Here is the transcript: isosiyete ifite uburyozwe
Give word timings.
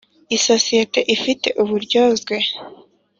isosiyete 0.35 0.99
ifite 1.15 1.47
uburyozwe 1.61 2.35